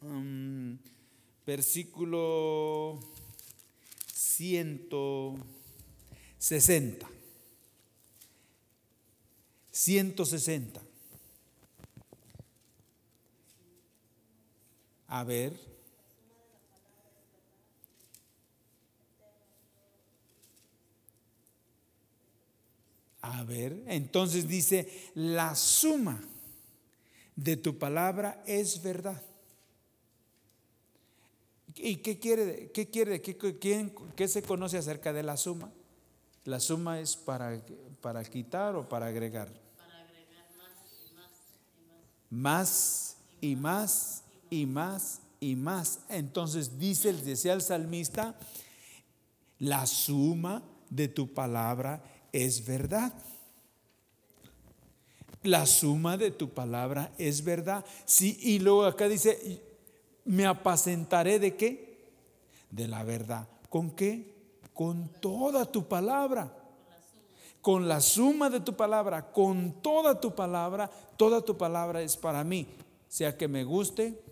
[0.00, 0.78] Um,
[1.44, 3.00] versículo
[4.38, 7.06] 160.
[9.72, 10.80] 160.
[15.08, 15.58] A ver.
[23.20, 26.22] A ver, entonces dice, la suma
[27.34, 29.20] de tu palabra es verdad.
[31.78, 33.36] ¿Y qué quiere, qué quiere, qué,
[34.16, 35.70] qué se conoce acerca de la suma?
[36.44, 37.60] La suma es para,
[38.00, 39.52] para quitar o para agregar.
[39.76, 40.46] Para agregar
[42.30, 46.00] más y más y más y más y más.
[46.08, 48.38] Entonces dice, decía el salmista,
[49.58, 52.02] la suma de tu palabra
[52.32, 53.12] es verdad.
[55.42, 57.84] La suma de tu palabra es verdad.
[58.04, 59.62] Sí, y luego acá dice,
[60.28, 62.12] me apacentaré de qué?
[62.70, 63.48] De la verdad.
[63.70, 64.34] ¿Con qué?
[64.74, 66.54] Con toda tu palabra.
[67.62, 72.44] Con la suma de tu palabra, con toda tu palabra, toda tu palabra es para
[72.44, 72.68] mí,
[73.08, 74.22] sea que me guste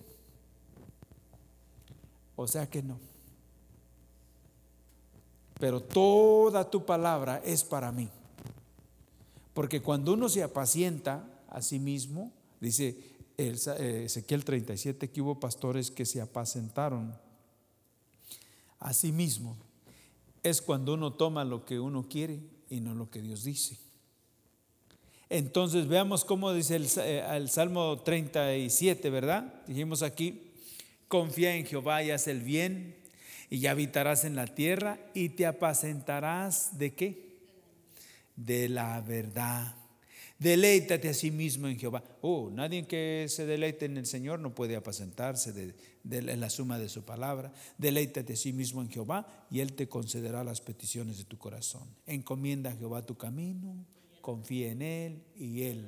[2.36, 2.98] o sea que no.
[5.58, 8.10] Pero toda tu palabra es para mí.
[9.54, 12.30] Porque cuando uno se apacienta a sí mismo,
[12.60, 17.16] dice, Ezequiel 37 que hubo pastores que se apacentaron
[18.80, 19.56] a sí mismo.
[20.42, 23.78] Es cuando uno toma lo que uno quiere y no lo que Dios dice.
[25.28, 29.52] Entonces veamos cómo dice el, eh, el, Salmo 37, ¿verdad?
[29.66, 30.52] Dijimos aquí,
[31.08, 32.96] confía en Jehová y haz el bien
[33.50, 37.26] y habitarás en la tierra y te apacentarás de qué?
[38.36, 39.74] De la verdad
[40.38, 42.04] Deleítate a sí mismo en Jehová.
[42.20, 45.74] Oh, nadie que se deleite en el Señor no puede apacentarse de,
[46.36, 47.52] la suma de su palabra.
[47.78, 51.88] Deleítate a sí mismo en Jehová y Él te concederá las peticiones de tu corazón.
[52.06, 53.86] Encomienda a Jehová tu camino,
[54.20, 55.86] confía en Él y Él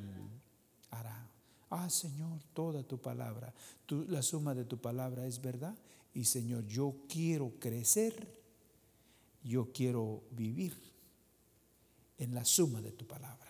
[0.91, 1.31] hará.
[1.69, 3.53] Ah, Señor, toda tu palabra,
[3.91, 5.77] la suma de tu palabra es verdad.
[6.15, 8.35] Y Señor, yo quiero crecer,
[9.45, 10.75] yo quiero vivir
[12.17, 13.48] en la suma de tu palabra.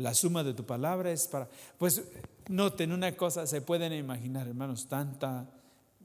[0.00, 1.50] La suma de tu palabra es para...
[1.76, 2.02] Pues
[2.48, 5.50] noten una cosa, se pueden imaginar, hermanos, tanta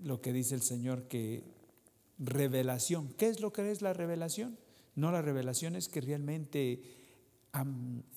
[0.03, 1.43] lo que dice el Señor que
[2.19, 3.13] revelación.
[3.17, 4.57] ¿Qué es lo que es la revelación?
[4.95, 6.81] No, la revelación es que realmente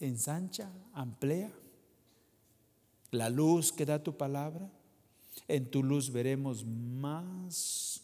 [0.00, 1.52] ensancha, amplía
[3.12, 4.68] la luz que da tu palabra.
[5.46, 8.02] En tu luz veremos más.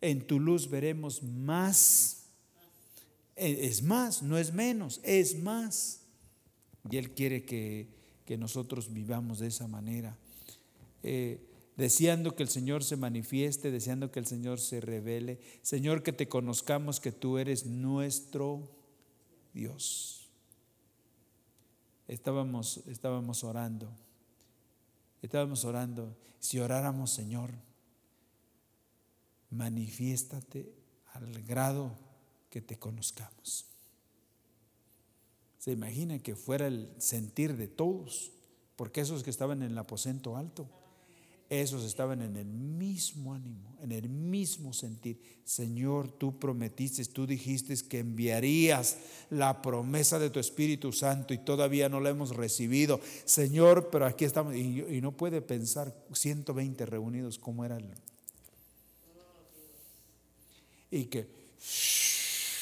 [0.00, 2.26] En tu luz veremos más.
[3.34, 6.04] Es más, no es menos, es más.
[6.90, 7.96] Y Él quiere que,
[8.38, 10.16] nosotros vivamos de esa manera.
[11.02, 11.40] Eh,
[11.76, 15.40] deseando que el Señor se manifieste, deseando que el Señor se revele.
[15.62, 18.68] Señor, que te conozcamos que tú eres nuestro
[19.54, 20.28] Dios.
[22.06, 23.90] Estábamos, estábamos orando,
[25.22, 26.16] estábamos orando.
[26.38, 27.50] Si oráramos, Señor,
[29.50, 30.72] manifiéstate
[31.12, 31.96] al grado
[32.50, 33.66] que te conozcamos.
[35.72, 38.32] Imagina que fuera el sentir de todos,
[38.76, 40.68] porque esos que estaban en el aposento alto,
[41.50, 45.18] esos estaban en el mismo ánimo, en el mismo sentir.
[45.44, 48.98] Señor, tú prometiste, tú dijiste que enviarías
[49.30, 53.00] la promesa de tu Espíritu Santo y todavía no la hemos recibido.
[53.24, 57.88] Señor, pero aquí estamos, y, no puede pensar 120 reunidos como era el...
[60.90, 61.26] Y que...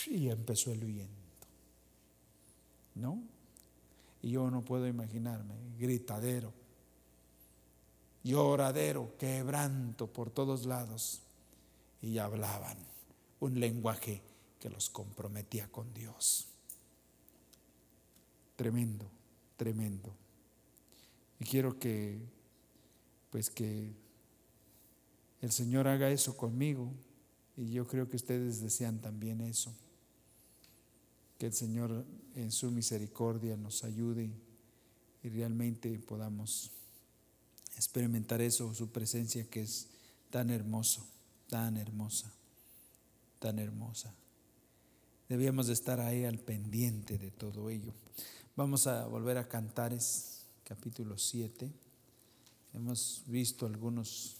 [0.08, 1.25] Y empezó el viento.
[2.96, 3.22] ¿No?
[4.22, 6.52] Y yo no puedo imaginarme, gritadero,
[8.24, 11.20] lloradero, quebranto por todos lados.
[12.02, 12.76] Y hablaban
[13.40, 14.22] un lenguaje
[14.60, 16.48] que los comprometía con Dios.
[18.56, 19.06] Tremendo,
[19.56, 20.12] tremendo.
[21.38, 22.18] Y quiero que,
[23.30, 23.92] pues que
[25.40, 26.90] el Señor haga eso conmigo.
[27.56, 29.72] Y yo creo que ustedes desean también eso.
[31.38, 34.30] Que el Señor en su misericordia nos ayude
[35.22, 36.70] y realmente podamos
[37.76, 39.88] experimentar eso, su presencia que es
[40.30, 41.06] tan hermoso,
[41.48, 42.32] tan hermosa,
[43.38, 44.14] tan hermosa.
[45.28, 47.92] Debíamos de estar ahí al pendiente de todo ello.
[48.54, 51.70] Vamos a volver a Cantares, capítulo 7.
[52.72, 54.36] Hemos visto algunos,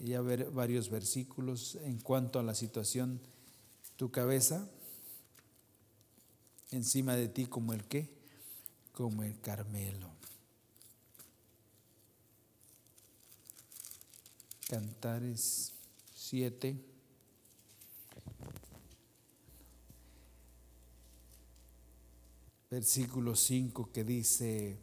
[0.00, 3.20] ya ver varios versículos en cuanto a la situación,
[3.96, 4.68] tu cabeza
[6.76, 8.08] encima de ti como el qué,
[8.92, 10.10] como el Carmelo.
[14.68, 15.72] Cantares
[16.14, 16.76] 7.
[22.70, 24.76] Versículo 5 que dice,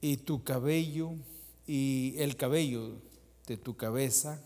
[0.00, 1.12] y tu cabello
[1.66, 3.00] y el cabello
[3.46, 4.42] de tu cabeza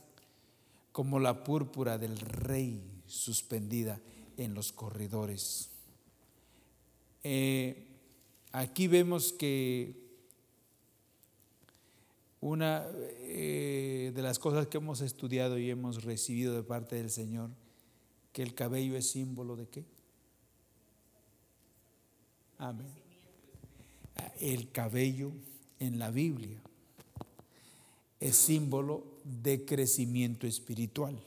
[0.93, 4.01] como la púrpura del rey suspendida
[4.37, 5.76] en los corredores.
[7.29, 7.89] Eh,
[8.53, 9.97] aquí vemos que
[12.41, 17.51] una eh, de las cosas que hemos estudiado y hemos recibido de parte del Señor,
[18.31, 19.85] que el cabello es símbolo de qué?
[22.59, 22.87] Amén.
[24.39, 25.33] El cabello
[25.81, 26.63] en la Biblia
[28.21, 31.21] es símbolo de crecimiento espiritual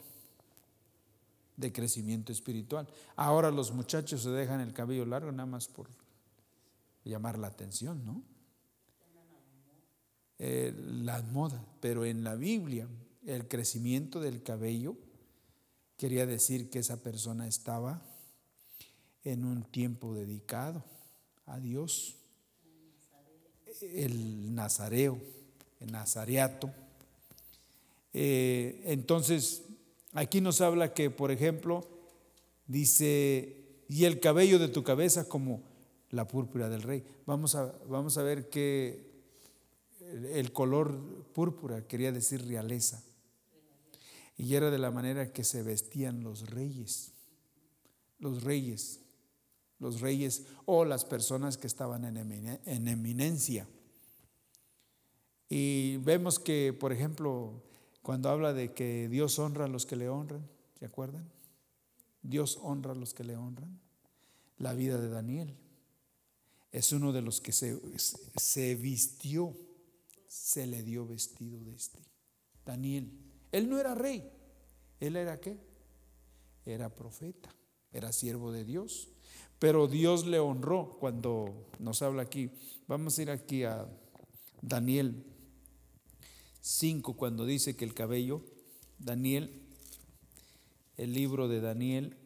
[1.60, 2.88] de crecimiento espiritual.
[3.16, 5.89] Ahora los muchachos se dejan el cabello largo nada más por
[7.03, 8.24] llamar la atención, ¿no?
[10.41, 12.88] Eh, la moda, pero en la Biblia
[13.26, 14.95] el crecimiento del cabello
[15.97, 18.01] quería decir que esa persona estaba
[19.26, 20.86] en un tiempo dedicado
[21.45, 22.16] a Dios.
[23.82, 25.20] El nazareo,
[25.82, 26.72] el nazareato.
[28.14, 29.64] Eh, entonces,
[30.14, 31.88] Aquí nos habla que, por ejemplo,
[32.68, 35.64] dice, y el cabello de tu cabeza como
[36.10, 37.03] la púrpura del rey.
[37.26, 39.10] Vamos a, vamos a ver que
[40.34, 43.03] el color púrpura quería decir realeza.
[44.38, 47.12] Y era de la manera que se vestían los reyes,
[48.20, 49.01] los reyes,
[49.80, 53.68] los reyes o las personas que estaban en eminencia.
[55.49, 57.62] Y vemos que, por ejemplo,
[58.01, 60.47] cuando habla de que Dios honra a los que le honran,
[60.77, 61.29] ¿se acuerdan?
[62.21, 63.79] Dios honra a los que le honran.
[64.57, 65.55] la vida de Daniel.
[66.71, 67.79] Es uno de los que se,
[68.35, 69.55] se vistió,
[70.27, 71.99] se le dio vestido de este.
[72.65, 73.09] Daniel.
[73.51, 74.29] Él no era rey.
[74.99, 75.57] ¿Él era qué?
[76.65, 77.55] Era profeta,
[77.91, 79.09] era siervo de Dios.
[79.59, 82.51] Pero Dios le honró cuando nos habla aquí.
[82.87, 83.87] Vamos a ir aquí a
[84.61, 85.25] Daniel
[86.62, 88.43] 5, cuando dice que el cabello,
[88.97, 89.62] Daniel,
[90.97, 92.18] el libro de Daniel,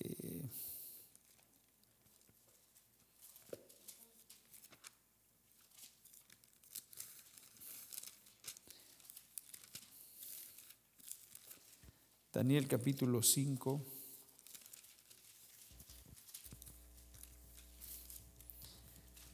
[0.00, 0.48] eh,
[12.32, 13.84] Daniel capítulo 5.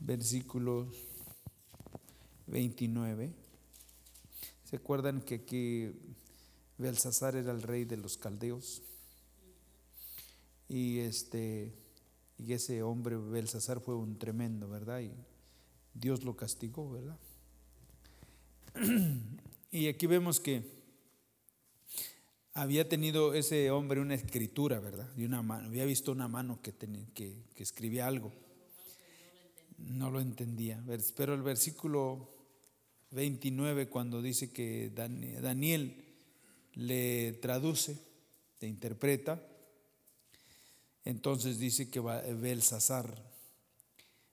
[0.01, 1.14] Versículos
[2.47, 3.33] 29.
[4.65, 5.93] ¿Se acuerdan que aquí
[6.79, 8.83] Belsasar era el rey de los caldeos?
[10.69, 11.75] Y este
[12.39, 15.01] y ese hombre Belsasar fue un tremendo, ¿verdad?
[15.01, 15.13] Y
[15.95, 17.19] Dios lo castigó, ¿verdad?
[19.71, 20.71] Y aquí vemos que
[22.53, 25.13] había tenido ese hombre una escritura, ¿verdad?
[25.15, 26.73] De una mano, había visto una mano que,
[27.13, 28.33] que escribía algo.
[29.79, 30.83] No lo entendía.
[31.17, 32.31] Pero el versículo
[33.11, 36.05] 29, cuando dice que Daniel
[36.75, 37.97] le traduce,
[38.61, 39.41] le interpreta,
[41.05, 43.23] entonces dice que Belsasar,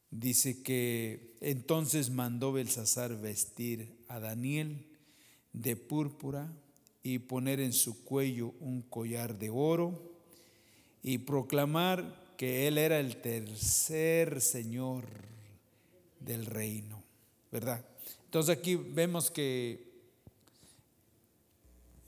[0.10, 4.86] dice que entonces mandó Belsasar vestir a Daniel
[5.54, 6.52] de púrpura
[7.04, 10.12] y poner en su cuello un collar de oro
[11.04, 15.06] y proclamar que él era el tercer señor
[16.20, 17.04] del reino,
[17.52, 17.86] ¿verdad?
[18.26, 19.92] Entonces aquí vemos que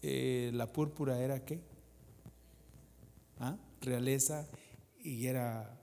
[0.01, 1.59] eh, la púrpura era qué?
[3.39, 3.55] ¿Ah?
[3.79, 4.47] Realeza
[5.03, 5.79] y era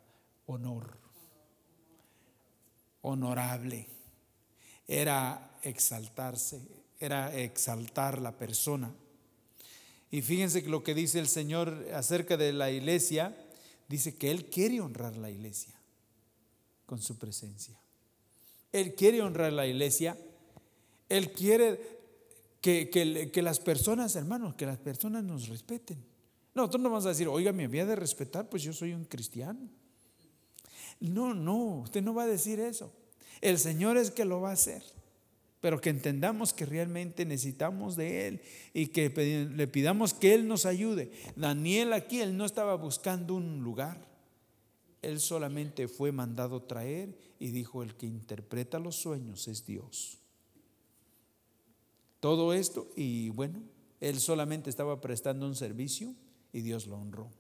[0.47, 0.99] honor,
[3.03, 3.87] honorable,
[4.89, 6.61] era exaltarse,
[6.99, 8.93] era exaltar la persona.
[10.11, 13.47] Y fíjense lo que dice el Señor acerca de la iglesia,
[13.91, 15.75] dice que Él quiere honrar la iglesia
[16.87, 17.77] con su presencia.
[18.71, 20.17] Él quiere honrar la iglesia.
[21.09, 21.99] Él quiere
[22.61, 25.99] que, que, las personas, hermanos, que las personas nos respeten.
[26.55, 29.69] Nosotros no vamos a decir, oiga, me había de respetar, pues yo soy un cristiano.
[31.01, 32.93] No, no, usted no va a decir eso.
[33.41, 34.85] El Señor es que lo va a hacer
[35.61, 38.43] pero que entendamos que realmente necesitamos de Él
[38.73, 39.11] y que
[39.55, 41.13] le pidamos que Él nos ayude.
[41.37, 44.09] Daniel aquí, él no estaba buscando un lugar,
[45.03, 50.19] él solamente fue mandado traer y dijo, el que interpreta los sueños es Dios.
[52.21, 53.63] Todo esto y bueno,
[54.01, 56.15] él solamente estaba prestando un servicio
[56.53, 57.31] y Dios lo honró.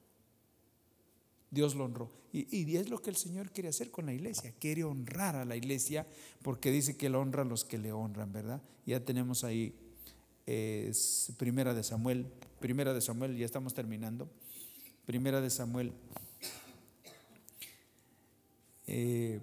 [1.51, 2.11] Dios lo honró.
[2.33, 4.55] Y, es lo que el Señor quiere hacer con la iglesia.
[4.61, 6.07] Quiere honrar a la iglesia
[6.43, 8.63] porque dice que Él honra a los que le honran, ¿verdad?
[8.87, 9.75] Ya tenemos ahí
[11.37, 12.27] Primera de Samuel.
[12.61, 14.29] Primera de Samuel, ya estamos terminando.
[15.07, 15.93] Primera de Samuel.
[18.87, 19.41] Eh,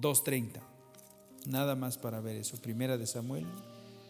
[0.00, 0.60] 2.30.
[1.46, 2.60] Nada más para ver eso.
[2.60, 3.46] Primera de Samuel.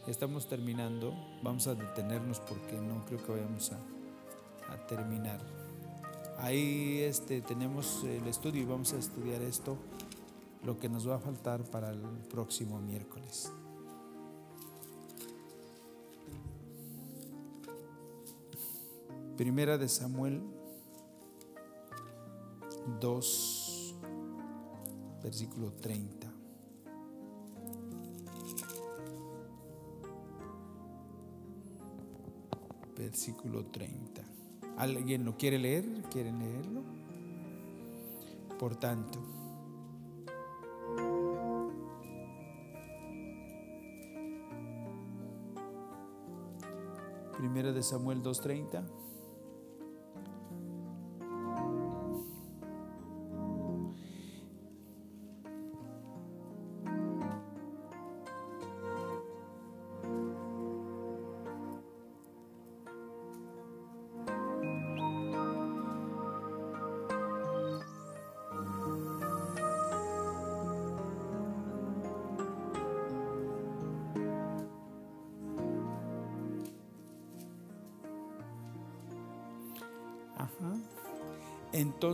[0.07, 1.15] Estamos terminando.
[1.43, 5.54] Vamos a detenernos porque no creo que vayamos a terminar.
[6.39, 9.77] Ahí este, tenemos el estudio y vamos a estudiar esto,
[10.65, 13.53] lo que nos va a faltar para el próximo miércoles.
[19.37, 20.43] Primera de Samuel
[23.01, 23.95] 2,
[25.23, 26.33] versículo 30.
[32.97, 34.34] Versículo 30.
[34.77, 35.85] ¿Alguien lo quiere leer?
[36.11, 36.83] ¿Quieren leerlo?
[38.59, 39.19] Por tanto,
[47.37, 48.85] Primera de Samuel 2.30.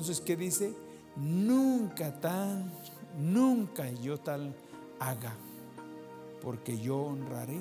[0.00, 0.74] Entonces, ¿qué dice?
[1.14, 2.72] Nunca tal,
[3.18, 4.56] nunca yo tal
[4.98, 5.36] haga,
[6.40, 7.60] porque yo honraré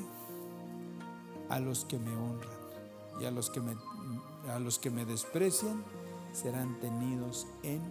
[1.50, 2.58] a los que me honran
[3.20, 3.76] y a los que me
[4.50, 5.84] a los que me desprecian
[6.32, 7.82] serán tenidos en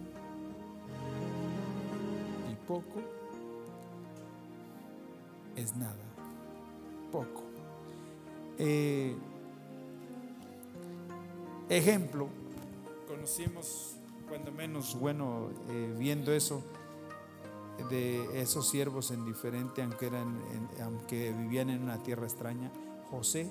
[2.51, 3.01] y poco
[5.55, 5.93] es nada,
[7.11, 7.43] poco.
[8.57, 9.15] Eh,
[11.69, 12.27] ejemplo,
[13.07, 13.98] conocimos
[14.29, 16.63] cuando menos, bueno, eh, viendo eso,
[17.89, 20.39] de esos siervos en diferente, aunque, eran,
[20.83, 22.71] aunque vivían en una tierra extraña,
[23.09, 23.49] José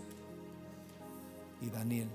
[1.60, 2.08] y Daniel.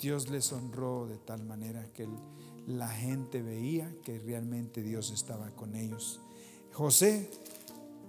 [0.00, 2.06] Dios les honró de tal manera que
[2.66, 6.20] la gente veía que realmente Dios estaba con ellos.
[6.74, 7.30] José,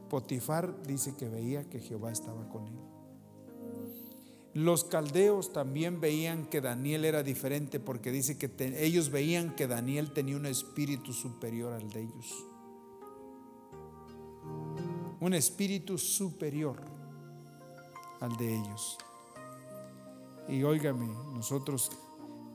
[0.09, 2.96] Potifar dice que veía que Jehová estaba con él.
[4.57, 8.51] Los caldeos también veían que Daniel era diferente porque dice que
[8.83, 12.43] ellos veían que Daniel tenía un espíritu superior al de ellos.
[15.19, 16.81] Un espíritu superior
[18.19, 18.97] al de ellos.
[20.49, 21.05] Y óigame,
[21.35, 21.91] nosotros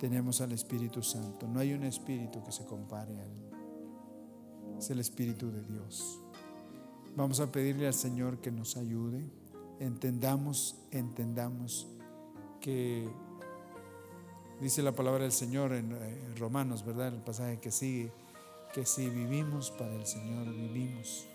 [0.01, 1.47] tenemos al Espíritu Santo.
[1.47, 4.77] No hay un espíritu que se compare a él.
[4.77, 6.19] Es el Espíritu de Dios.
[7.15, 9.42] Vamos a pedirle al Señor que nos ayude.
[9.83, 11.89] Entendamos, entendamos
[12.61, 13.09] que
[14.61, 15.99] dice la palabra del Señor en
[16.37, 17.09] Romanos, ¿verdad?
[17.09, 18.13] El pasaje que sigue,
[18.73, 21.27] que si vivimos para el Señor, vivimos.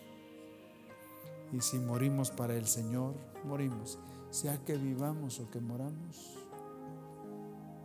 [1.52, 4.00] Y si morimos para el Señor, morimos.
[4.30, 6.38] Sea que vivamos o que moramos,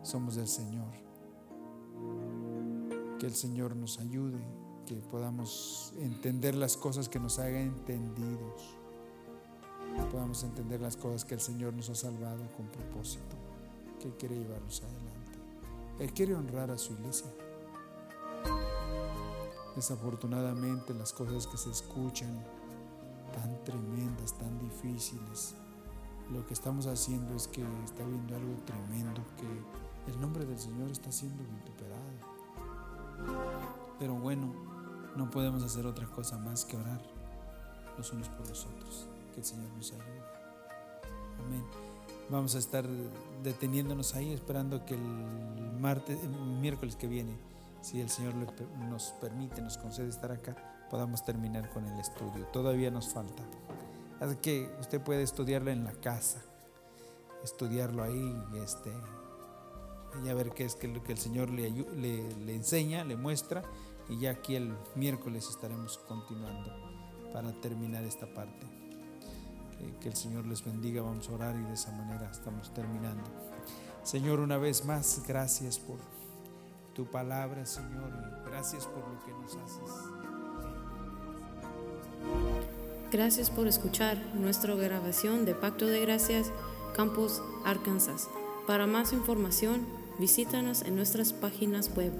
[0.05, 0.93] somos del Señor.
[3.19, 4.39] Que el Señor nos ayude,
[4.87, 8.77] que podamos entender las cosas que nos haga entendidos
[10.11, 13.37] podamos entender las cosas que el Señor nos ha salvado con propósito,
[14.01, 15.39] que quiere llevarnos adelante.
[15.99, 17.31] Él quiere honrar a su iglesia.
[19.77, 22.45] Desafortunadamente las cosas que se escuchan
[23.33, 25.55] tan tremendas, tan difíciles,
[26.31, 30.91] lo que estamos haciendo es que está viendo algo tremendo, que el nombre del Señor
[30.91, 32.03] está siendo vituperado.
[33.99, 34.53] Pero bueno,
[35.17, 37.01] no podemos hacer otra cosa más que orar
[37.97, 39.12] los unos por los otros.
[39.33, 40.23] Que el Señor nos ayude.
[41.39, 41.65] Amén.
[42.29, 42.87] Vamos a estar
[43.43, 45.01] deteniéndonos ahí esperando que el
[45.81, 46.19] martes,
[46.61, 47.37] miércoles que viene,
[47.83, 48.35] si el Señor
[48.89, 50.57] nos permite, nos concede estar acá,
[50.91, 52.47] podamos terminar con el estudio.
[52.53, 53.43] Todavía nos falta.
[54.21, 56.43] Así que usted puede estudiarlo en la casa,
[57.43, 58.93] estudiarlo ahí este,
[60.25, 63.63] y a ver qué es lo que el Señor le, le, le enseña, le muestra.
[64.09, 66.71] Y ya aquí el miércoles estaremos continuando
[67.33, 68.82] para terminar esta parte
[70.01, 71.03] que el Señor les bendiga.
[71.03, 73.25] Vamos a orar y de esa manera estamos terminando.
[74.03, 75.97] Señor, una vez más, gracias por
[76.95, 79.91] tu palabra, Señor, y gracias por lo que nos haces.
[83.11, 86.51] Gracias por escuchar nuestra grabación de Pacto de Gracias,
[86.97, 88.29] Campus Arkansas.
[88.67, 89.87] Para más información,
[90.19, 92.13] visítanos en nuestras páginas web